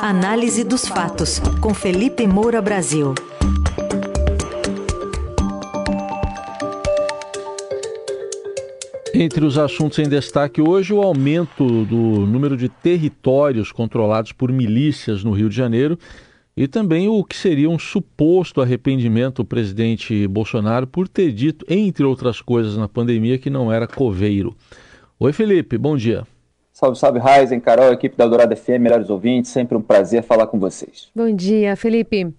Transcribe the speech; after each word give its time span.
Análise 0.00 0.62
dos 0.62 0.86
fatos, 0.86 1.40
com 1.60 1.74
Felipe 1.74 2.24
Moura 2.24 2.62
Brasil. 2.62 3.16
Entre 9.12 9.44
os 9.44 9.58
assuntos 9.58 9.98
em 9.98 10.08
destaque 10.08 10.60
hoje, 10.60 10.92
o 10.92 11.02
aumento 11.02 11.84
do 11.84 12.24
número 12.26 12.56
de 12.56 12.68
territórios 12.68 13.72
controlados 13.72 14.30
por 14.30 14.52
milícias 14.52 15.24
no 15.24 15.32
Rio 15.32 15.48
de 15.48 15.56
Janeiro 15.56 15.98
e 16.56 16.68
também 16.68 17.08
o 17.08 17.24
que 17.24 17.36
seria 17.36 17.68
um 17.68 17.78
suposto 17.78 18.60
arrependimento 18.60 19.42
do 19.42 19.44
presidente 19.44 20.28
Bolsonaro 20.28 20.86
por 20.86 21.08
ter 21.08 21.32
dito, 21.32 21.66
entre 21.68 22.04
outras 22.04 22.40
coisas 22.40 22.76
na 22.76 22.86
pandemia, 22.86 23.36
que 23.36 23.50
não 23.50 23.72
era 23.72 23.88
coveiro. 23.88 24.56
Oi, 25.18 25.32
Felipe, 25.32 25.76
bom 25.76 25.96
dia. 25.96 26.24
Salve, 26.78 26.96
salve, 26.96 27.18
Raizen, 27.18 27.58
Carol, 27.58 27.92
equipe 27.92 28.16
da 28.16 28.24
Dourada 28.24 28.54
FM, 28.54 28.78
melhores 28.78 29.10
ouvintes, 29.10 29.50
sempre 29.50 29.76
um 29.76 29.82
prazer 29.82 30.22
falar 30.22 30.46
com 30.46 30.60
vocês. 30.60 31.10
Bom 31.12 31.34
dia, 31.34 31.74
Felipe. 31.74 32.32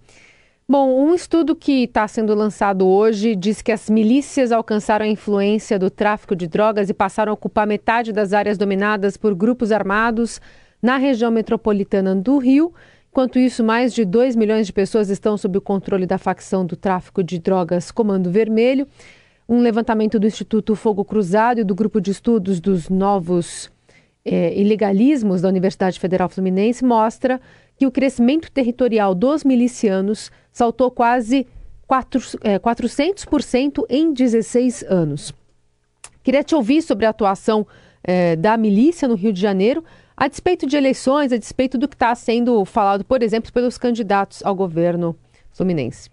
Bom, 0.65 0.97
um 0.97 1.13
estudo 1.13 1.53
que 1.53 1.83
está 1.83 2.07
sendo 2.07 2.33
lançado 2.33 2.87
hoje 2.87 3.35
diz 3.35 3.61
que 3.61 3.69
as 3.69 3.89
milícias 3.89 4.53
alcançaram 4.53 5.05
a 5.05 5.09
influência 5.09 5.77
do 5.77 5.89
tráfico 5.89 6.37
de 6.37 6.47
drogas 6.47 6.89
e 6.89 6.93
passaram 6.93 7.31
a 7.31 7.33
ocupar 7.33 7.67
metade 7.67 8.13
das 8.13 8.31
áreas 8.31 8.57
dominadas 8.57 9.17
por 9.17 9.35
grupos 9.35 9.73
armados 9.73 10.39
na 10.81 10.95
região 10.95 11.31
metropolitana 11.31 12.15
do 12.15 12.37
Rio. 12.37 12.73
Enquanto 13.11 13.37
isso, 13.39 13.61
mais 13.61 13.93
de 13.93 14.05
2 14.05 14.37
milhões 14.37 14.65
de 14.65 14.71
pessoas 14.71 15.09
estão 15.09 15.35
sob 15.35 15.57
o 15.57 15.61
controle 15.61 16.05
da 16.05 16.17
facção 16.17 16.65
do 16.65 16.77
tráfico 16.77 17.21
de 17.21 17.39
drogas 17.39 17.91
Comando 17.91 18.31
Vermelho. 18.31 18.87
Um 19.49 19.59
levantamento 19.59 20.17
do 20.17 20.25
Instituto 20.25 20.77
Fogo 20.77 21.03
Cruzado 21.03 21.59
e 21.59 21.65
do 21.65 21.75
Grupo 21.75 21.99
de 21.99 22.11
Estudos 22.11 22.61
dos 22.61 22.87
Novos 22.87 23.69
é, 24.31 24.53
ilegalismos 24.55 25.41
da 25.41 25.49
Universidade 25.49 25.99
Federal 25.99 26.29
Fluminense 26.29 26.85
mostra 26.85 27.41
que 27.75 27.87
o 27.87 27.91
crescimento 27.91 28.51
territorial 28.51 29.15
dos 29.15 29.43
milicianos 29.43 30.31
saltou 30.51 30.91
quase 30.91 31.47
4, 31.87 32.21
é, 32.43 32.59
400% 32.59 33.85
em 33.89 34.13
16 34.13 34.83
anos. 34.83 35.33
Queria 36.21 36.43
te 36.43 36.53
ouvir 36.53 36.83
sobre 36.83 37.07
a 37.07 37.09
atuação 37.09 37.65
é, 38.03 38.35
da 38.35 38.55
milícia 38.55 39.07
no 39.07 39.15
Rio 39.15 39.33
de 39.33 39.41
Janeiro, 39.41 39.83
a 40.15 40.27
despeito 40.27 40.67
de 40.67 40.77
eleições, 40.77 41.33
a 41.33 41.37
despeito 41.37 41.75
do 41.75 41.87
que 41.87 41.95
está 41.95 42.13
sendo 42.13 42.63
falado, 42.65 43.03
por 43.03 43.23
exemplo, 43.23 43.51
pelos 43.51 43.79
candidatos 43.79 44.45
ao 44.45 44.53
governo 44.53 45.15
fluminense. 45.51 46.07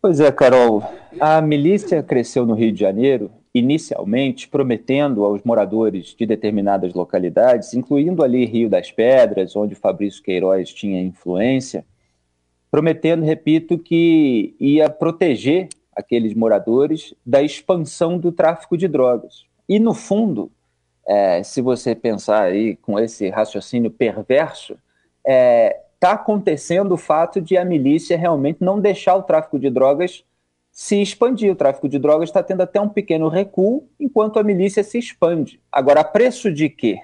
Pois 0.00 0.20
é, 0.20 0.30
Carol. 0.30 0.84
A 1.18 1.40
milícia 1.40 2.00
cresceu 2.00 2.46
no 2.46 2.54
Rio 2.54 2.70
de 2.70 2.78
Janeiro 2.78 3.28
inicialmente 3.58 4.48
prometendo 4.48 5.24
aos 5.24 5.42
moradores 5.42 6.14
de 6.14 6.26
determinadas 6.26 6.92
localidades, 6.92 7.72
incluindo 7.72 8.22
ali 8.22 8.44
Rio 8.44 8.68
das 8.68 8.92
Pedras, 8.92 9.56
onde 9.56 9.74
Fabrício 9.74 10.22
Queiroz 10.22 10.72
tinha 10.74 11.00
influência, 11.00 11.84
prometendo, 12.70 13.24
repito, 13.24 13.78
que 13.78 14.54
ia 14.60 14.90
proteger 14.90 15.68
aqueles 15.94 16.34
moradores 16.34 17.14
da 17.24 17.42
expansão 17.42 18.18
do 18.18 18.30
tráfico 18.30 18.76
de 18.76 18.86
drogas. 18.86 19.46
E, 19.66 19.78
no 19.78 19.94
fundo, 19.94 20.50
é, 21.08 21.42
se 21.42 21.62
você 21.62 21.94
pensar 21.94 22.42
aí 22.42 22.76
com 22.76 23.00
esse 23.00 23.30
raciocínio 23.30 23.90
perverso, 23.90 24.74
está 24.74 24.80
é, 25.24 25.80
tá 25.98 26.12
acontecendo 26.12 26.92
o 26.92 26.98
fato 26.98 27.40
de 27.40 27.56
a 27.56 27.64
milícia 27.64 28.18
realmente 28.18 28.58
não 28.60 28.78
deixar 28.78 29.16
o 29.16 29.22
tráfico 29.22 29.58
de 29.58 29.70
drogas 29.70 30.24
se 30.76 31.00
expandir. 31.00 31.50
O 31.50 31.56
tráfico 31.56 31.88
de 31.88 31.98
drogas 31.98 32.28
está 32.28 32.42
tendo 32.42 32.60
até 32.60 32.78
um 32.78 32.88
pequeno 32.90 33.30
recuo, 33.30 33.88
enquanto 33.98 34.38
a 34.38 34.42
milícia 34.42 34.84
se 34.84 34.98
expande. 34.98 35.58
Agora, 35.72 36.02
a 36.02 36.04
preço 36.04 36.52
de 36.52 36.68
quê? 36.68 36.98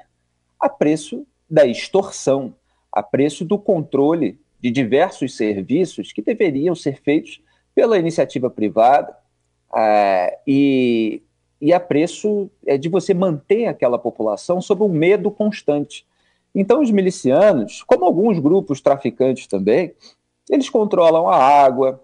A 0.61 0.69
preço 0.69 1.27
da 1.49 1.67
extorsão, 1.67 2.55
a 2.93 3.03
preço 3.03 3.47
do 3.47 3.59
controle 3.59 4.39
de 4.61 4.71
diversos 4.71 5.39
serviços 5.39 6.13
que 6.13 6.21
deveriam 6.21 6.75
ser 6.75 7.01
feitos 7.01 7.41
pela 7.75 7.99
iniciativa 7.99 8.51
privada 8.51 9.17
uh, 9.71 10.37
e, 10.47 11.23
e 11.59 11.73
a 11.73 11.81
preço 11.81 12.51
é, 12.67 12.77
de 12.77 12.91
você 12.91 13.15
manter 13.15 13.69
aquela 13.69 13.99
população 13.99 14.61
sob 14.61 14.83
um 14.83 14.89
medo 14.89 15.31
constante. 15.31 16.07
Então, 16.55 16.83
os 16.83 16.91
milicianos, 16.91 17.83
como 17.83 18.05
alguns 18.05 18.39
grupos 18.39 18.83
traficantes 18.83 19.47
também, 19.47 19.95
eles 20.51 20.69
controlam 20.69 21.27
a 21.27 21.37
água, 21.37 21.99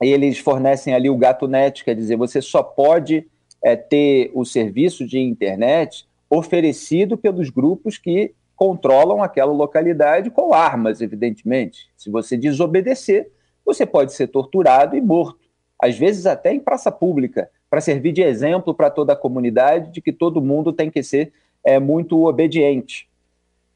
eles 0.00 0.38
fornecem 0.38 0.94
ali 0.94 1.08
o 1.08 1.16
gato 1.16 1.46
net, 1.46 1.84
quer 1.84 1.94
dizer, 1.94 2.16
você 2.16 2.42
só 2.42 2.62
pode 2.62 3.26
é, 3.62 3.76
ter 3.76 4.30
o 4.34 4.44
serviço 4.44 5.06
de 5.06 5.18
internet 5.18 6.06
oferecido 6.28 7.16
pelos 7.16 7.50
grupos 7.50 7.96
que 7.96 8.34
controlam 8.56 9.22
aquela 9.22 9.52
localidade 9.52 10.30
com 10.30 10.52
armas, 10.52 11.00
evidentemente. 11.00 11.88
Se 11.96 12.10
você 12.10 12.36
desobedecer, 12.36 13.30
você 13.64 13.86
pode 13.86 14.12
ser 14.12 14.28
torturado 14.28 14.96
e 14.96 15.00
morto, 15.00 15.40
às 15.80 15.98
vezes 15.98 16.26
até 16.26 16.52
em 16.52 16.60
praça 16.60 16.90
pública, 16.92 17.50
para 17.70 17.80
servir 17.80 18.12
de 18.12 18.22
exemplo 18.22 18.74
para 18.74 18.90
toda 18.90 19.12
a 19.12 19.16
comunidade 19.16 19.90
de 19.90 20.00
que 20.00 20.12
todo 20.12 20.40
mundo 20.40 20.72
tem 20.72 20.90
que 20.90 21.02
ser 21.02 21.32
é, 21.64 21.78
muito 21.78 22.24
obediente. 22.26 23.08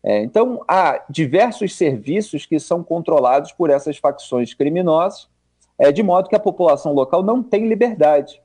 É, 0.02 0.22
então, 0.22 0.62
há 0.68 1.04
diversos 1.10 1.74
serviços 1.74 2.46
que 2.46 2.60
são 2.60 2.84
controlados 2.84 3.50
por 3.50 3.70
essas 3.70 3.96
facções 3.96 4.54
criminosas 4.54 5.28
é, 5.78 5.92
de 5.92 6.02
modo 6.02 6.28
que 6.28 6.34
a 6.34 6.40
população 6.40 6.92
local 6.92 7.22
não 7.22 7.42
tem 7.42 7.68
liberdade. 7.68 8.42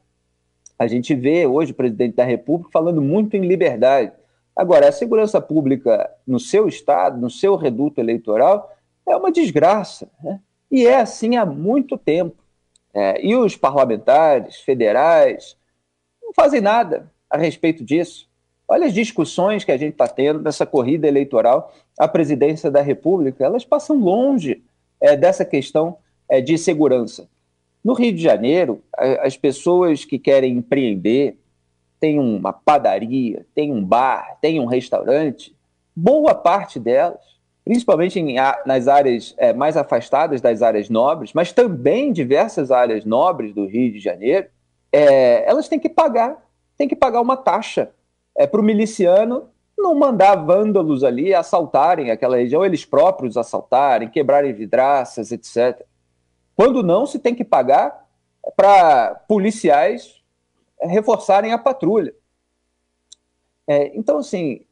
A 0.78 0.88
gente 0.88 1.16
vê 1.16 1.48
hoje 1.48 1.72
o 1.72 1.76
presidente 1.76 2.16
da 2.16 2.24
República 2.24 2.72
falando 2.72 3.02
muito 3.02 3.36
em 3.36 3.42
liberdade. 3.42 4.12
Agora, 4.56 4.88
a 4.88 4.92
segurança 4.92 5.42
pública 5.42 6.10
no 6.28 6.40
seu 6.40 6.68
estado, 6.68 7.20
no 7.20 7.30
seu 7.30 7.56
reduto 7.56 8.00
eleitoral, 8.00 8.72
é 9.08 9.16
uma 9.16 9.32
desgraça. 9.32 10.10
Né? 10.24 10.40
E 10.72 10.86
é 10.86 10.98
assim 10.98 11.38
há 11.38 11.46
muito 11.46 11.98
tempo. 11.98 12.36
É, 12.94 13.26
e 13.26 13.36
os 13.36 13.56
parlamentares 13.56 14.58
federais 14.58 15.58
não 16.22 16.32
fazem 16.34 16.62
nada 16.62 17.12
a 17.30 17.38
respeito 17.38 17.84
disso. 17.84 18.30
Olha 18.68 18.86
as 18.86 18.94
discussões 18.94 19.64
que 19.64 19.72
a 19.72 19.78
gente 19.78 19.94
está 19.94 20.08
tendo 20.08 20.40
nessa 20.40 20.66
corrida 20.66 21.08
eleitoral 21.08 21.74
à 22.00 22.08
presidência 22.08 22.70
da 22.70 22.82
República, 22.82 23.44
elas 23.44 23.66
passam 23.66 23.98
longe 23.98 24.64
é, 25.02 25.18
dessa 25.18 25.44
questão 25.44 25.98
é, 26.34 26.42
de 26.42 26.58
segurança. 26.58 27.30
No 27.86 27.94
Rio 27.94 28.12
de 28.12 28.22
Janeiro, 28.22 28.82
as 29.22 29.38
pessoas 29.38 30.04
que 30.04 30.18
querem 30.18 30.58
empreender, 30.58 31.38
tem 32.00 32.18
uma 32.18 32.52
padaria, 32.52 33.46
tem 33.54 33.72
um 33.72 33.84
bar, 33.86 34.40
tem 34.42 34.60
um 34.60 34.66
restaurante, 34.66 35.56
boa 35.96 36.34
parte 36.34 36.80
delas, 36.80 37.20
principalmente 37.64 38.20
em, 38.20 38.38
nas 38.66 38.88
áreas 38.88 39.36
é, 39.38 39.54
mais 39.54 39.78
afastadas 39.78 40.42
das 40.42 40.64
áreas 40.64 40.90
nobres, 40.90 41.34
mas 41.34 41.52
também 41.52 42.12
diversas 42.12 42.72
áreas 42.72 43.06
nobres 43.06 43.54
do 43.54 43.68
Rio 43.68 43.92
de 43.92 44.00
Janeiro, 44.00 44.48
é, 44.92 45.48
elas 45.48 45.70
têm 45.70 45.80
que 45.80 45.90
pagar, 45.90 46.44
têm 46.76 46.88
que 46.88 46.96
pagar 46.96 47.22
uma 47.22 47.38
taxa 47.38 47.92
é, 48.36 48.48
para 48.48 48.60
o 48.60 48.64
miliciano 48.64 49.50
não 49.78 49.94
mandar 49.94 50.36
vândalos 50.36 51.04
ali 51.04 51.34
assaltarem 51.34 52.10
aquela 52.10 52.38
região, 52.38 52.66
eles 52.66 52.86
próprios 52.86 53.38
assaltarem, 53.38 54.10
quebrarem 54.10 54.54
vidraças, 54.54 55.32
etc. 55.32 55.86
Quando 56.56 56.84
não, 56.84 57.06
se 57.06 57.20
tem 57.20 57.34
que 57.34 57.44
pagar 57.44 58.08
para 58.56 59.16
policiais 59.28 60.22
reforçarem 60.82 61.54
a 61.54 61.58
patrulha. 61.58 62.14
É, 63.66 63.96
então, 63.98 64.18
assim, 64.18 64.66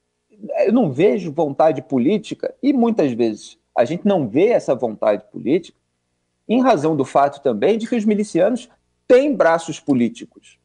eu 0.65 0.73
não 0.73 0.91
vejo 0.91 1.31
vontade 1.31 1.81
política, 1.81 2.53
e 2.61 2.73
muitas 2.73 3.11
vezes 3.13 3.57
a 3.75 3.85
gente 3.85 4.05
não 4.05 4.27
vê 4.27 4.47
essa 4.47 4.75
vontade 4.75 5.23
política, 5.31 5.77
em 6.47 6.61
razão 6.61 6.95
do 6.95 7.05
fato 7.05 7.41
também 7.41 7.77
de 7.77 7.87
que 7.87 7.95
os 7.95 8.03
milicianos 8.03 8.69
têm 9.07 9.33
braços 9.33 9.79
políticos. 9.79 10.59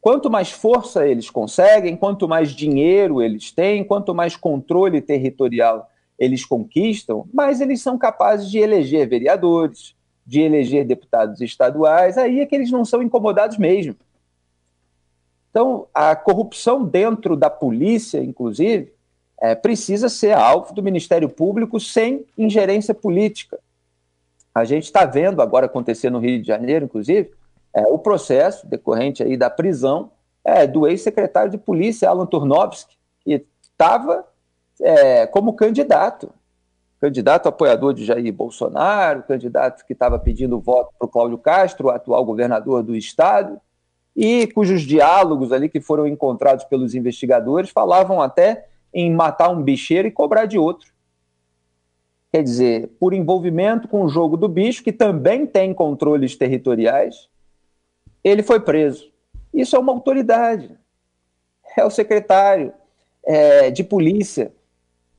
Quanto 0.00 0.28
mais 0.28 0.50
força 0.50 1.06
eles 1.06 1.30
conseguem, 1.30 1.96
quanto 1.96 2.28
mais 2.28 2.50
dinheiro 2.50 3.22
eles 3.22 3.52
têm, 3.52 3.84
quanto 3.84 4.14
mais 4.14 4.36
controle 4.36 5.00
territorial 5.00 5.88
eles 6.18 6.44
conquistam, 6.44 7.26
mais 7.32 7.60
eles 7.60 7.80
são 7.80 7.96
capazes 7.96 8.50
de 8.50 8.58
eleger 8.58 9.08
vereadores, 9.08 9.94
de 10.24 10.40
eleger 10.40 10.84
deputados 10.84 11.40
estaduais, 11.40 12.16
aí 12.16 12.40
é 12.40 12.46
que 12.46 12.54
eles 12.54 12.70
não 12.70 12.84
são 12.84 13.02
incomodados 13.02 13.58
mesmo. 13.58 13.96
Então, 15.50 15.86
a 15.92 16.16
corrupção 16.16 16.84
dentro 16.84 17.36
da 17.36 17.50
polícia, 17.50 18.22
inclusive, 18.22 18.92
é, 19.40 19.54
precisa 19.54 20.08
ser 20.08 20.32
alvo 20.32 20.72
do 20.72 20.82
Ministério 20.82 21.28
Público 21.28 21.78
sem 21.78 22.24
ingerência 22.38 22.94
política. 22.94 23.58
A 24.54 24.64
gente 24.64 24.84
está 24.84 25.04
vendo 25.04 25.42
agora 25.42 25.66
acontecer 25.66 26.10
no 26.10 26.18
Rio 26.18 26.40
de 26.40 26.46
Janeiro, 26.46 26.84
inclusive, 26.84 27.32
é, 27.74 27.82
o 27.82 27.98
processo 27.98 28.66
decorrente 28.66 29.22
aí 29.22 29.36
da 29.36 29.50
prisão 29.50 30.10
é, 30.44 30.66
do 30.66 30.86
ex-secretário 30.86 31.50
de 31.50 31.58
polícia, 31.58 32.08
Alan 32.08 32.26
Turnovski, 32.26 32.96
que 33.20 33.44
estava 33.62 34.26
é, 34.80 35.26
como 35.26 35.54
candidato 35.54 36.32
candidato 37.02 37.48
apoiador 37.48 37.92
de 37.92 38.04
Jair 38.04 38.32
Bolsonaro, 38.32 39.24
candidato 39.24 39.84
que 39.84 39.92
estava 39.92 40.20
pedindo 40.20 40.60
voto 40.60 40.92
para 40.96 41.06
o 41.06 41.08
Cláudio 41.08 41.36
Castro, 41.36 41.90
atual 41.90 42.24
governador 42.24 42.80
do 42.80 42.94
estado, 42.94 43.60
e 44.14 44.46
cujos 44.46 44.82
diálogos 44.82 45.50
ali 45.50 45.68
que 45.68 45.80
foram 45.80 46.06
encontrados 46.06 46.64
pelos 46.64 46.94
investigadores 46.94 47.70
falavam 47.70 48.22
até 48.22 48.68
em 48.94 49.12
matar 49.12 49.48
um 49.48 49.60
bicheiro 49.60 50.06
e 50.06 50.12
cobrar 50.12 50.46
de 50.46 50.56
outro. 50.56 50.92
quer 52.30 52.44
dizer, 52.44 52.88
por 53.00 53.12
envolvimento 53.12 53.88
com 53.88 54.04
o 54.04 54.08
jogo 54.08 54.36
do 54.36 54.46
bicho, 54.46 54.84
que 54.84 54.92
também 54.92 55.44
tem 55.44 55.74
controles 55.74 56.36
territoriais, 56.36 57.28
ele 58.22 58.44
foi 58.44 58.60
preso. 58.60 59.10
Isso 59.52 59.74
é 59.74 59.78
uma 59.78 59.92
autoridade. 59.92 60.78
É 61.76 61.84
o 61.84 61.90
secretário 61.90 62.72
é, 63.24 63.72
de 63.72 63.82
polícia. 63.82 64.52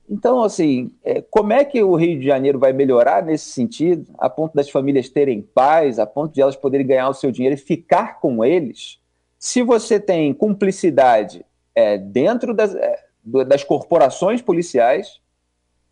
Então, 0.10 0.44
assim, 0.44 0.92
é, 1.04 1.22
como 1.22 1.54
é 1.54 1.64
que 1.64 1.82
o 1.82 1.96
Rio 1.96 2.20
de 2.20 2.26
Janeiro 2.26 2.60
vai 2.60 2.74
melhorar 2.74 3.24
nesse 3.24 3.50
sentido, 3.50 4.12
a 4.18 4.30
ponto 4.30 4.54
das 4.54 4.70
famílias 4.70 5.10
terem 5.10 5.42
paz, 5.42 5.98
a 5.98 6.06
ponto 6.06 6.34
de 6.34 6.42
elas 6.42 6.56
poderem 6.56 6.86
ganhar 6.86 7.10
o 7.10 7.14
seu 7.14 7.32
dinheiro 7.32 7.56
e 7.56 7.58
ficar 7.58 8.20
com 8.20 8.44
eles, 8.44 9.00
se 9.40 9.62
você 9.62 10.00
tem 10.00 10.34
cumplicidade 10.34 11.46
é, 11.76 11.98
dentro 11.98 12.54
das, 12.54 12.76
é, 12.76 13.00
das 13.46 13.64
corporações 13.64 14.42
policiais 14.42 15.20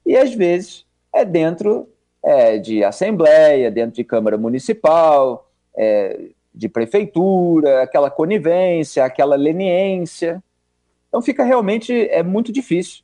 e, 0.05 0.15
às 0.15 0.33
vezes, 0.33 0.85
é 1.13 1.25
dentro 1.25 1.87
é, 2.23 2.57
de 2.57 2.83
assembleia, 2.83 3.71
dentro 3.71 3.95
de 3.95 4.03
Câmara 4.03 4.37
Municipal, 4.37 5.49
é, 5.75 6.29
de 6.53 6.69
prefeitura, 6.69 7.81
aquela 7.81 8.09
conivência, 8.09 9.03
aquela 9.03 9.35
leniência. 9.35 10.43
Então 11.07 11.21
fica 11.21 11.43
realmente 11.43 12.07
é 12.09 12.21
muito 12.23 12.51
difícil. 12.51 13.03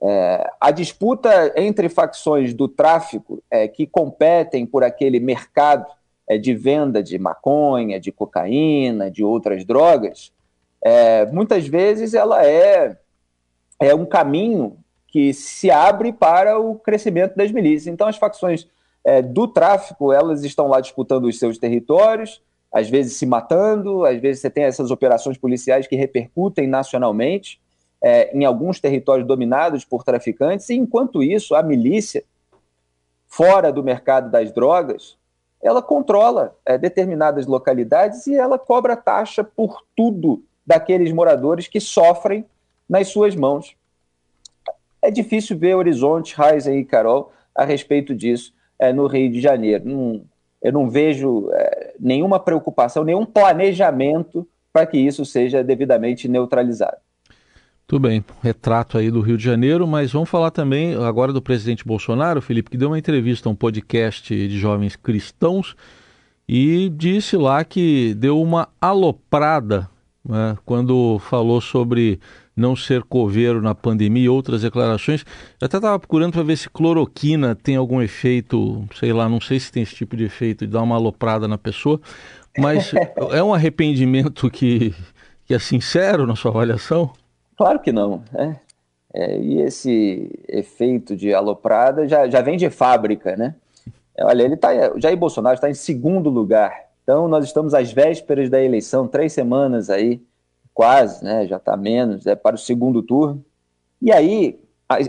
É, 0.00 0.50
a 0.60 0.70
disputa 0.70 1.52
entre 1.56 1.88
facções 1.88 2.54
do 2.54 2.68
tráfico 2.68 3.42
é, 3.50 3.66
que 3.66 3.86
competem 3.86 4.64
por 4.64 4.84
aquele 4.84 5.18
mercado 5.18 5.86
é, 6.28 6.38
de 6.38 6.54
venda 6.54 7.02
de 7.02 7.18
maconha, 7.18 7.98
de 7.98 8.12
cocaína, 8.12 9.10
de 9.10 9.24
outras 9.24 9.64
drogas, 9.64 10.32
é, 10.80 11.26
muitas 11.26 11.66
vezes 11.66 12.14
ela 12.14 12.46
é, 12.46 12.96
é 13.80 13.94
um 13.94 14.06
caminho 14.06 14.76
que 15.08 15.32
se 15.32 15.70
abre 15.70 16.12
para 16.12 16.60
o 16.60 16.76
crescimento 16.76 17.34
das 17.34 17.50
milícias. 17.50 17.92
Então 17.92 18.06
as 18.06 18.16
facções 18.16 18.68
é, 19.04 19.20
do 19.22 19.48
tráfico 19.48 20.12
elas 20.12 20.44
estão 20.44 20.68
lá 20.68 20.80
disputando 20.80 21.24
os 21.24 21.38
seus 21.38 21.58
territórios, 21.58 22.40
às 22.70 22.88
vezes 22.88 23.14
se 23.16 23.26
matando, 23.26 24.04
às 24.04 24.20
vezes 24.20 24.42
você 24.42 24.50
tem 24.50 24.64
essas 24.64 24.90
operações 24.90 25.38
policiais 25.38 25.86
que 25.86 25.96
repercutem 25.96 26.68
nacionalmente 26.68 27.58
é, 28.02 28.36
em 28.36 28.44
alguns 28.44 28.80
territórios 28.80 29.26
dominados 29.26 29.84
por 29.84 30.04
traficantes, 30.04 30.68
e 30.70 30.74
enquanto 30.74 31.22
isso, 31.22 31.54
a 31.54 31.62
milícia, 31.62 32.24
fora 33.26 33.72
do 33.72 33.82
mercado 33.82 34.30
das 34.30 34.52
drogas, 34.52 35.16
ela 35.60 35.82
controla 35.82 36.56
é, 36.64 36.78
determinadas 36.78 37.46
localidades 37.46 38.26
e 38.26 38.34
ela 38.34 38.58
cobra 38.58 38.96
taxa 38.96 39.42
por 39.42 39.82
tudo 39.96 40.42
daqueles 40.66 41.12
moradores 41.12 41.66
que 41.66 41.80
sofrem 41.80 42.44
nas 42.88 43.08
suas 43.08 43.34
mãos. 43.34 43.76
É 45.02 45.10
difícil 45.10 45.58
ver 45.58 45.74
horizonte, 45.74 46.34
Raiz 46.34 46.66
e 46.66 46.84
Carol, 46.84 47.32
a 47.54 47.64
respeito 47.64 48.14
disso 48.14 48.54
é, 48.78 48.92
no 48.92 49.06
Rio 49.06 49.30
de 49.30 49.40
Janeiro. 49.40 49.84
Não, 49.88 50.22
eu 50.62 50.72
não 50.72 50.88
vejo 50.88 51.50
é, 51.52 51.94
nenhuma 51.98 52.38
preocupação, 52.38 53.04
nenhum 53.04 53.26
planejamento 53.26 54.46
para 54.72 54.86
que 54.86 54.96
isso 54.96 55.24
seja 55.24 55.64
devidamente 55.64 56.28
neutralizado. 56.28 56.98
Tudo 57.88 58.02
bem, 58.02 58.22
retrato 58.42 58.98
aí 58.98 59.10
do 59.10 59.22
Rio 59.22 59.38
de 59.38 59.42
Janeiro, 59.42 59.88
mas 59.88 60.12
vamos 60.12 60.28
falar 60.28 60.50
também 60.50 60.94
agora 60.94 61.32
do 61.32 61.40
presidente 61.40 61.86
Bolsonaro, 61.86 62.42
Felipe, 62.42 62.70
que 62.70 62.76
deu 62.76 62.90
uma 62.90 62.98
entrevista 62.98 63.48
a 63.48 63.52
um 63.52 63.54
podcast 63.54 64.28
de 64.28 64.58
jovens 64.58 64.94
cristãos 64.94 65.74
e 66.46 66.90
disse 66.90 67.34
lá 67.34 67.64
que 67.64 68.12
deu 68.12 68.42
uma 68.42 68.68
aloprada 68.78 69.88
né, 70.22 70.54
quando 70.66 71.18
falou 71.30 71.62
sobre 71.62 72.20
não 72.54 72.76
ser 72.76 73.04
coveiro 73.04 73.62
na 73.62 73.74
pandemia 73.74 74.24
e 74.24 74.28
outras 74.28 74.60
declarações. 74.60 75.24
Eu 75.58 75.64
até 75.64 75.78
estava 75.78 75.98
procurando 75.98 76.34
para 76.34 76.42
ver 76.42 76.58
se 76.58 76.68
cloroquina 76.68 77.54
tem 77.54 77.76
algum 77.76 78.02
efeito, 78.02 78.86
sei 78.96 79.14
lá, 79.14 79.30
não 79.30 79.40
sei 79.40 79.58
se 79.58 79.72
tem 79.72 79.82
esse 79.82 79.94
tipo 79.94 80.14
de 80.14 80.24
efeito 80.24 80.66
de 80.66 80.72
dar 80.74 80.82
uma 80.82 80.96
aloprada 80.96 81.48
na 81.48 81.56
pessoa, 81.56 81.98
mas 82.58 82.92
é 83.32 83.42
um 83.42 83.54
arrependimento 83.54 84.50
que, 84.50 84.94
que 85.46 85.54
é 85.54 85.58
sincero 85.58 86.26
na 86.26 86.36
sua 86.36 86.50
avaliação? 86.50 87.10
Claro 87.58 87.80
que 87.80 87.90
não. 87.90 88.22
É. 88.32 88.54
É, 89.12 89.36
e 89.36 89.60
esse 89.60 90.30
efeito 90.46 91.16
de 91.16 91.34
aloprada 91.34 92.06
já, 92.06 92.28
já 92.28 92.40
vem 92.40 92.56
de 92.56 92.70
fábrica, 92.70 93.36
né? 93.36 93.54
Olha, 94.20 94.44
ele 94.44 94.56
tá, 94.56 94.70
Jair 94.96 95.16
Bolsonaro 95.16 95.56
está 95.56 95.68
em 95.68 95.74
segundo 95.74 96.30
lugar. 96.30 96.86
Então, 97.02 97.26
nós 97.26 97.44
estamos 97.44 97.74
às 97.74 97.90
vésperas 97.90 98.48
da 98.48 98.62
eleição, 98.62 99.08
três 99.08 99.32
semanas 99.32 99.90
aí, 99.90 100.22
quase, 100.72 101.24
né? 101.24 101.46
Já 101.46 101.56
está 101.56 101.76
menos, 101.76 102.26
é 102.26 102.36
para 102.36 102.54
o 102.54 102.58
segundo 102.58 103.02
turno. 103.02 103.44
E 104.00 104.12
aí, 104.12 104.60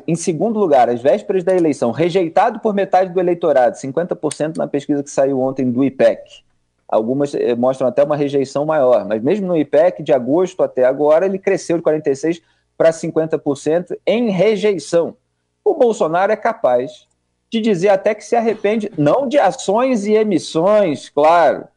em 0.07 0.15
segundo 0.15 0.59
lugar, 0.59 0.89
às 0.89 1.01
vésperas 1.01 1.43
da 1.43 1.55
eleição, 1.55 1.91
rejeitado 1.91 2.59
por 2.61 2.73
metade 2.73 3.13
do 3.13 3.19
eleitorado, 3.19 3.75
50% 3.75 4.57
na 4.57 4.67
pesquisa 4.67 5.03
que 5.03 5.11
saiu 5.11 5.39
ontem 5.39 5.69
do 5.69 5.83
IPEC. 5.83 6.43
Algumas 6.89 7.35
eh, 7.35 7.55
mostram 7.55 7.87
até 7.87 8.03
uma 8.03 8.17
rejeição 8.17 8.65
maior, 8.65 9.05
mas 9.05 9.21
mesmo 9.21 9.45
no 9.45 9.55
IPEC, 9.55 10.01
de 10.01 10.11
agosto 10.11 10.63
até 10.63 10.85
agora, 10.85 11.27
ele 11.27 11.37
cresceu 11.37 11.77
de 11.77 11.83
46% 11.83 12.41
para 12.75 12.89
50% 12.89 13.95
em 14.07 14.31
rejeição. 14.31 15.15
O 15.63 15.75
Bolsonaro 15.75 16.31
é 16.31 16.35
capaz 16.35 17.07
de 17.49 17.61
dizer 17.61 17.89
até 17.89 18.15
que 18.15 18.23
se 18.23 18.35
arrepende, 18.35 18.91
não 18.97 19.27
de 19.27 19.37
ações 19.37 20.05
e 20.05 20.13
emissões, 20.13 21.09
claro, 21.09 21.67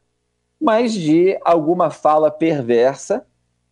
mas 0.59 0.93
de 0.93 1.37
alguma 1.43 1.91
fala 1.91 2.31
perversa 2.31 3.25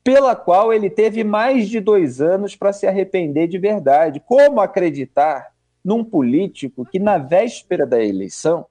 pela 0.03 0.35
qual 0.35 0.73
ele 0.73 0.89
teve 0.89 1.23
mais 1.23 1.69
de 1.69 1.79
dois 1.79 2.21
anos 2.21 2.55
para 2.55 2.73
se 2.73 2.85
arrepender 2.85 3.47
de 3.47 3.57
verdade. 3.57 4.19
Como 4.19 4.59
acreditar 4.59 5.51
num 5.83 6.03
político 6.03 6.85
que, 6.85 6.99
na 6.99 7.17
véspera 7.17 7.85
da 7.85 8.03
eleição, 8.03 8.65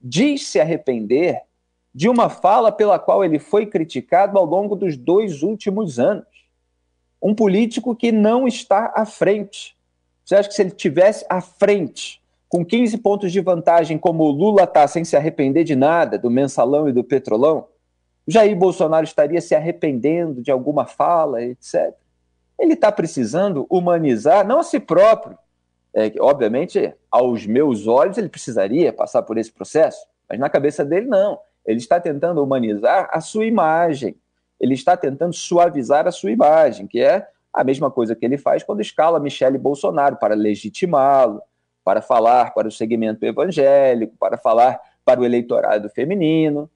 diz 0.00 0.46
se 0.46 0.60
arrepender 0.60 1.42
de 1.94 2.08
uma 2.08 2.28
fala 2.28 2.70
pela 2.70 2.98
qual 2.98 3.24
ele 3.24 3.38
foi 3.38 3.66
criticado 3.66 4.38
ao 4.38 4.44
longo 4.44 4.76
dos 4.76 4.96
dois 4.96 5.42
últimos 5.42 5.98
anos. 5.98 6.26
Um 7.20 7.34
político 7.34 7.96
que 7.96 8.12
não 8.12 8.46
está 8.46 8.92
à 8.94 9.04
frente. 9.04 9.76
Você 10.24 10.34
acha 10.36 10.48
que 10.48 10.54
se 10.54 10.62
ele 10.62 10.70
tivesse 10.70 11.24
à 11.28 11.40
frente, 11.40 12.22
com 12.48 12.64
15 12.64 12.98
pontos 12.98 13.32
de 13.32 13.40
vantagem, 13.40 13.98
como 13.98 14.24
o 14.24 14.30
Lula 14.30 14.64
está, 14.64 14.86
sem 14.86 15.04
se 15.04 15.16
arrepender 15.16 15.64
de 15.64 15.74
nada, 15.74 16.18
do 16.18 16.30
mensalão 16.30 16.88
e 16.88 16.92
do 16.92 17.02
petrolão, 17.02 17.66
Jair 18.26 18.54
Bolsonaro 18.56 19.04
estaria 19.04 19.40
se 19.40 19.54
arrependendo 19.54 20.42
de 20.42 20.50
alguma 20.50 20.86
fala, 20.86 21.42
etc. 21.42 21.94
Ele 22.58 22.74
está 22.74 22.92
precisando 22.92 23.66
humanizar, 23.70 24.46
não 24.46 24.60
a 24.60 24.62
si 24.62 24.78
próprio. 24.78 25.38
É, 25.94 26.12
obviamente, 26.20 26.94
aos 27.10 27.46
meus 27.46 27.86
olhos, 27.86 28.18
ele 28.18 28.28
precisaria 28.28 28.92
passar 28.92 29.22
por 29.22 29.38
esse 29.38 29.50
processo, 29.50 30.06
mas 30.28 30.38
na 30.38 30.50
cabeça 30.50 30.84
dele, 30.84 31.06
não. 31.06 31.38
Ele 31.68 31.76
está 31.76 32.00
tentando 32.00 32.42
humanizar 32.42 33.10
a 33.12 33.20
sua 33.20 33.44
imagem. 33.44 34.16
Ele 34.58 34.72
está 34.72 34.96
tentando 34.96 35.34
suavizar 35.34 36.08
a 36.08 36.10
sua 36.10 36.30
imagem, 36.30 36.86
que 36.86 36.98
é 36.98 37.28
a 37.52 37.62
mesma 37.62 37.90
coisa 37.90 38.16
que 38.16 38.24
ele 38.24 38.38
faz 38.38 38.62
quando 38.62 38.80
escala 38.80 39.20
Michele 39.20 39.58
Bolsonaro 39.58 40.16
para 40.16 40.34
legitimá-lo, 40.34 41.42
para 41.84 42.00
falar 42.00 42.54
para 42.54 42.68
o 42.68 42.72
segmento 42.72 43.26
evangélico, 43.26 44.16
para 44.18 44.38
falar 44.38 44.80
para 45.04 45.20
o 45.20 45.26
eleitorado 45.26 45.90
feminino. 45.90 46.70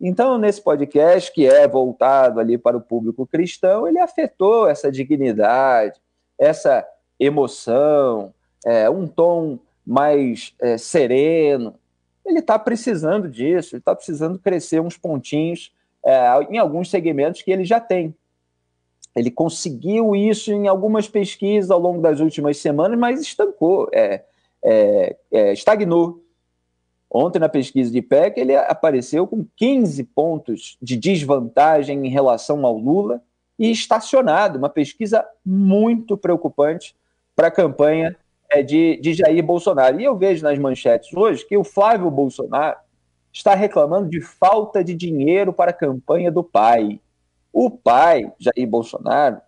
Então, 0.00 0.36
nesse 0.36 0.60
podcast, 0.60 1.32
que 1.32 1.46
é 1.46 1.68
voltado 1.68 2.40
ali 2.40 2.58
para 2.58 2.76
o 2.76 2.80
público 2.80 3.24
cristão, 3.28 3.86
ele 3.86 4.00
afetou 4.00 4.68
essa 4.68 4.90
dignidade, 4.90 6.00
essa 6.36 6.84
emoção, 7.20 8.34
é, 8.66 8.90
um 8.90 9.06
tom 9.06 9.60
mais 9.86 10.54
é, 10.60 10.76
sereno, 10.76 11.76
ele 12.24 12.38
está 12.38 12.58
precisando 12.58 13.28
disso, 13.28 13.74
ele 13.74 13.80
está 13.80 13.94
precisando 13.94 14.38
crescer 14.38 14.80
uns 14.80 14.96
pontinhos 14.96 15.72
é, 16.04 16.42
em 16.50 16.58
alguns 16.58 16.90
segmentos 16.90 17.42
que 17.42 17.50
ele 17.50 17.64
já 17.64 17.80
tem. 17.80 18.14
Ele 19.14 19.30
conseguiu 19.30 20.16
isso 20.16 20.52
em 20.52 20.66
algumas 20.66 21.08
pesquisas 21.08 21.70
ao 21.70 21.78
longo 21.78 22.00
das 22.00 22.20
últimas 22.20 22.56
semanas, 22.56 22.98
mas 22.98 23.20
estancou, 23.20 23.88
é, 23.92 24.24
é, 24.62 25.16
é 25.30 25.52
estagnou. 25.52 26.20
Ontem, 27.10 27.38
na 27.38 27.48
pesquisa 27.48 27.92
de 27.92 28.02
PEC, 28.02 28.40
ele 28.40 28.56
apareceu 28.56 29.24
com 29.24 29.46
15 29.56 30.02
pontos 30.02 30.76
de 30.82 30.96
desvantagem 30.96 32.04
em 32.04 32.10
relação 32.10 32.66
ao 32.66 32.76
Lula 32.76 33.22
e 33.56 33.70
estacionado, 33.70 34.58
uma 34.58 34.68
pesquisa 34.68 35.24
muito 35.46 36.16
preocupante 36.16 36.96
para 37.36 37.46
a 37.46 37.52
campanha 37.52 38.16
de, 38.62 38.96
de 39.00 39.14
Jair 39.14 39.42
Bolsonaro. 39.42 40.00
E 40.00 40.04
eu 40.04 40.16
vejo 40.16 40.42
nas 40.42 40.58
manchetes 40.58 41.12
hoje 41.14 41.46
que 41.46 41.56
o 41.56 41.64
Flávio 41.64 42.10
Bolsonaro 42.10 42.76
está 43.32 43.54
reclamando 43.54 44.08
de 44.08 44.20
falta 44.20 44.84
de 44.84 44.94
dinheiro 44.94 45.52
para 45.52 45.70
a 45.70 45.74
campanha 45.74 46.30
do 46.30 46.44
pai. 46.44 47.00
O 47.52 47.70
pai, 47.70 48.32
Jair 48.38 48.68
Bolsonaro, 48.68 49.40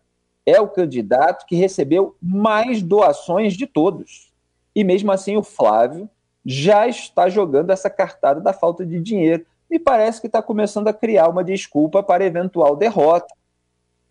é 0.44 0.60
o 0.60 0.68
candidato 0.68 1.46
que 1.46 1.56
recebeu 1.56 2.16
mais 2.20 2.82
doações 2.82 3.54
de 3.54 3.66
todos. 3.66 4.32
E 4.74 4.84
mesmo 4.84 5.10
assim, 5.10 5.36
o 5.36 5.42
Flávio 5.42 6.08
já 6.44 6.86
está 6.86 7.28
jogando 7.28 7.70
essa 7.70 7.90
cartada 7.90 8.40
da 8.40 8.52
falta 8.52 8.86
de 8.86 9.00
dinheiro. 9.00 9.44
Me 9.68 9.78
parece 9.78 10.20
que 10.20 10.28
está 10.28 10.40
começando 10.40 10.86
a 10.86 10.92
criar 10.92 11.28
uma 11.28 11.42
desculpa 11.42 12.02
para 12.02 12.24
eventual 12.24 12.76
derrota, 12.76 13.34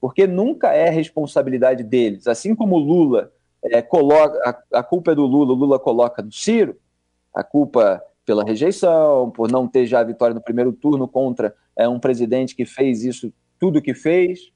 porque 0.01 0.27
nunca 0.27 0.73
é 0.73 0.89
responsabilidade 0.89 1.83
deles. 1.83 2.27
Assim 2.27 2.53
como 2.53 2.77
Lula 2.77 3.31
é, 3.71 3.81
coloca, 3.81 4.37
a, 4.71 4.79
a, 4.79 4.83
culpa 4.83 5.11
é 5.11 5.15
do 5.15 5.25
Lula, 5.25 5.53
o 5.53 5.55
Lula 5.55 5.79
coloca 5.79 6.21
no 6.21 6.31
Ciro, 6.31 6.77
a 7.33 7.43
culpa 7.43 8.01
pela 8.25 8.43
rejeição, 8.43 9.29
por 9.31 9.51
não 9.51 9.67
ter 9.67 9.85
já 9.85 9.99
a 9.99 10.03
vitória 10.03 10.33
no 10.33 10.41
primeiro 10.41 10.71
turno 10.73 11.07
contra 11.07 11.55
é, 11.77 11.87
um 11.87 11.99
presidente 11.99 12.55
que 12.55 12.65
fez 12.65 13.03
isso, 13.03 13.31
tudo 13.59 13.81
que 13.81 13.93
fez. 13.93 14.51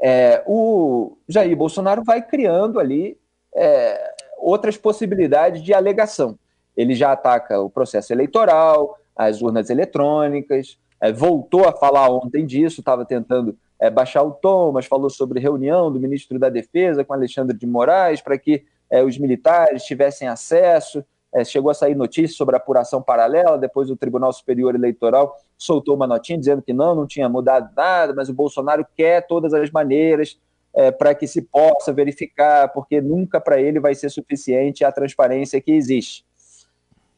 É, 0.00 0.42
o 0.46 1.16
Jair 1.28 1.56
Bolsonaro 1.56 2.02
vai 2.02 2.20
criando 2.20 2.80
ali 2.80 3.16
é, 3.54 4.14
outras 4.38 4.76
possibilidades 4.76 5.62
de 5.62 5.72
alegação. 5.72 6.38
Ele 6.76 6.94
já 6.94 7.12
ataca 7.12 7.60
o 7.60 7.70
processo 7.70 8.12
eleitoral, 8.12 8.98
as 9.14 9.40
urnas 9.40 9.70
eletrônicas, 9.70 10.78
é, 11.00 11.12
voltou 11.12 11.68
a 11.68 11.72
falar 11.72 12.08
ontem 12.10 12.44
disso, 12.44 12.80
estava 12.80 13.04
tentando 13.04 13.56
é, 13.80 13.90
baixar 13.90 14.22
o 14.22 14.32
tom, 14.32 14.72
mas 14.72 14.86
falou 14.86 15.10
sobre 15.10 15.40
reunião 15.40 15.92
do 15.92 16.00
ministro 16.00 16.38
da 16.38 16.48
Defesa 16.48 17.04
com 17.04 17.12
Alexandre 17.12 17.56
de 17.56 17.66
Moraes 17.66 18.20
para 18.20 18.38
que 18.38 18.64
é, 18.90 19.02
os 19.02 19.18
militares 19.18 19.84
tivessem 19.84 20.28
acesso. 20.28 21.04
É, 21.32 21.44
chegou 21.44 21.70
a 21.70 21.74
sair 21.74 21.96
notícia 21.96 22.36
sobre 22.36 22.54
apuração 22.54 23.02
paralela, 23.02 23.58
depois 23.58 23.90
o 23.90 23.96
Tribunal 23.96 24.32
Superior 24.32 24.76
Eleitoral 24.76 25.36
soltou 25.58 25.96
uma 25.96 26.06
notinha 26.06 26.38
dizendo 26.38 26.62
que 26.62 26.72
não, 26.72 26.94
não 26.94 27.08
tinha 27.08 27.28
mudado 27.28 27.74
nada, 27.76 28.14
mas 28.14 28.28
o 28.28 28.34
Bolsonaro 28.34 28.86
quer 28.96 29.26
todas 29.26 29.52
as 29.52 29.68
maneiras 29.70 30.38
é, 30.74 30.92
para 30.92 31.14
que 31.14 31.26
se 31.26 31.42
possa 31.42 31.92
verificar, 31.92 32.68
porque 32.68 33.00
nunca 33.00 33.40
para 33.40 33.60
ele 33.60 33.80
vai 33.80 33.94
ser 33.96 34.10
suficiente 34.10 34.84
a 34.84 34.92
transparência 34.92 35.60
que 35.60 35.72
existe. 35.72 36.24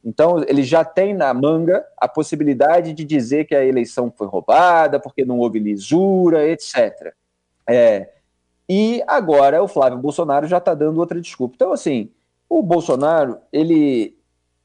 Então, 0.06 0.40
ele 0.46 0.62
já 0.62 0.84
tem 0.84 1.12
na 1.12 1.34
manga 1.34 1.84
a 1.96 2.06
possibilidade 2.06 2.92
de 2.92 3.04
dizer 3.04 3.44
que 3.44 3.56
a 3.56 3.64
eleição 3.64 4.08
foi 4.16 4.28
roubada, 4.28 5.00
porque 5.00 5.24
não 5.24 5.40
houve 5.40 5.58
lisura, 5.58 6.46
etc. 6.46 7.12
É, 7.68 8.10
e 8.68 9.02
agora 9.04 9.60
o 9.60 9.66
Flávio 9.66 9.98
Bolsonaro 9.98 10.46
já 10.46 10.58
está 10.58 10.74
dando 10.74 11.00
outra 11.00 11.20
desculpa. 11.20 11.56
Então, 11.56 11.72
assim, 11.72 12.08
o 12.48 12.62
Bolsonaro, 12.62 13.38
ele 13.52 14.16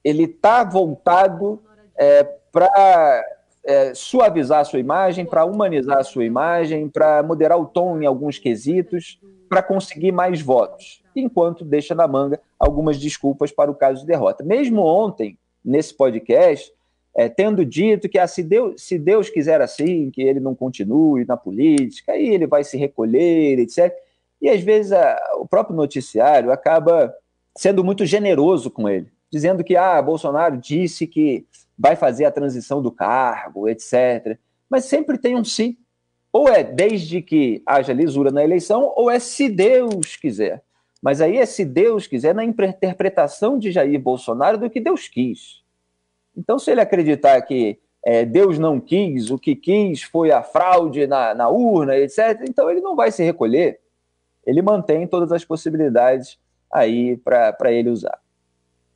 ele 0.04 0.24
está 0.26 0.64
voltado 0.64 1.60
é, 1.96 2.24
para 2.52 3.24
é, 3.64 3.94
suavizar 3.96 4.60
a 4.60 4.66
sua 4.66 4.80
imagem, 4.80 5.26
para 5.26 5.44
humanizar 5.44 5.98
a 5.98 6.04
sua 6.04 6.24
imagem, 6.24 6.88
para 6.88 7.24
moderar 7.24 7.60
o 7.60 7.66
tom 7.66 8.00
em 8.00 8.06
alguns 8.06 8.38
quesitos, 8.38 9.20
para 9.50 9.64
conseguir 9.64 10.12
mais 10.12 10.40
votos 10.40 11.01
enquanto 11.20 11.66
deixa 11.66 11.94
na 11.94 12.08
manga 12.08 12.40
algumas 12.60 13.00
desculpas 13.00 13.52
para 13.52 13.72
o 13.72 13.76
caso 13.76 14.02
de 14.02 14.08
derrota. 14.08 14.44
Mesmo 14.44 14.82
ontem, 14.82 15.38
nesse 15.64 15.94
podcast, 15.94 16.72
é, 17.14 17.28
tendo 17.28 17.66
dito 17.66 18.08
que 18.08 18.18
ah, 18.18 18.28
se, 18.28 18.42
Deus, 18.42 18.82
se 18.82 18.98
Deus 18.98 19.30
quiser 19.30 19.62
assim, 19.62 20.10
que 20.10 20.22
ele 20.22 20.40
não 20.40 20.56
continue 20.56 21.26
na 21.26 21.36
política, 21.36 22.14
aí 22.14 22.30
ele 22.30 22.48
vai 22.48 22.64
se 22.64 22.78
recolher, 22.78 23.60
etc. 23.60 23.94
E 24.42 24.50
às 24.50 24.62
vezes 24.62 24.92
a, 24.92 25.20
o 25.36 25.48
próprio 25.48 25.76
noticiário 25.76 26.52
acaba 26.52 27.14
sendo 27.56 27.84
muito 27.84 28.06
generoso 28.06 28.72
com 28.72 28.88
ele, 28.88 29.08
dizendo 29.32 29.64
que 29.64 29.76
ah, 29.76 30.02
Bolsonaro 30.02 30.58
disse 30.58 31.06
que 31.06 31.46
vai 31.78 31.96
fazer 31.96 32.26
a 32.26 32.32
transição 32.32 32.82
do 32.82 32.92
cargo, 32.92 33.68
etc. 33.68 34.38
Mas 34.70 34.86
sempre 34.86 35.18
tem 35.18 35.36
um 35.36 35.44
sim. 35.44 35.78
Ou 36.32 36.48
é 36.48 36.64
desde 36.64 37.22
que 37.22 37.62
haja 37.66 37.92
lisura 37.92 38.32
na 38.32 38.44
eleição, 38.44 38.94
ou 38.96 39.12
é 39.12 39.20
se 39.20 39.50
Deus 39.50 40.16
quiser. 40.16 40.64
Mas 41.02 41.20
aí 41.20 41.38
é 41.38 41.46
se 41.46 41.66
Deus 41.66 42.06
quiser 42.06 42.36
na 42.36 42.44
interpretação 42.44 43.58
de 43.58 43.72
Jair 43.72 44.00
Bolsonaro 44.00 44.58
do 44.58 44.70
que 44.70 44.80
Deus 44.80 45.08
quis. 45.08 45.62
Então, 46.38 46.60
se 46.60 46.72
ele 46.72 46.82
acreditar 46.82 47.42
que 47.42 47.80
é, 48.06 48.26
Deus 48.26 48.60
não 48.60 48.80
quis, 48.80 49.32
o 49.32 49.38
que 49.38 49.56
quis 49.56 50.04
foi 50.04 50.32
a 50.32 50.44
fraude 50.44 51.08
na, 51.08 51.34
na 51.34 51.50
urna, 51.50 51.98
etc., 51.98 52.42
então 52.48 52.70
ele 52.70 52.82
não 52.82 52.96
vai 52.96 53.12
se 53.12 53.24
recolher. 53.24 53.80
Ele 54.46 54.62
mantém 54.62 55.08
todas 55.08 55.32
as 55.32 55.44
possibilidades 55.44 56.40
aí 56.72 57.18
para 57.18 57.72
ele 57.72 57.90
usar. 57.90 58.20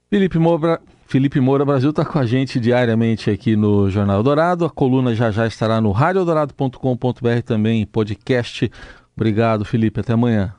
Felipe 0.10 0.40
Moura, 0.40 0.80
Felipe 1.08 1.40
Moura 1.40 1.66
Brasil 1.66 1.90
está 1.90 2.06
com 2.06 2.18
a 2.18 2.26
gente 2.26 2.60
diariamente 2.60 3.30
aqui 3.30 3.56
no 3.56 3.90
Jornal 3.90 4.24
Dourado. 4.24 4.66
A 4.66 4.70
coluna 4.70 5.14
já 5.14 5.30
já 5.30 5.46
estará 5.46 5.82
no 5.82 5.92
radiodorado.com.br 5.92 7.42
também, 7.46 7.86
podcast. 7.86 8.72
Obrigado, 9.16 9.66
Felipe. 9.66 10.00
Até 10.00 10.14
amanhã. 10.14 10.54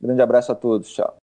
Grande 0.00 0.22
abraço 0.22 0.52
a 0.52 0.54
todos. 0.54 0.92
Tchau. 0.92 1.18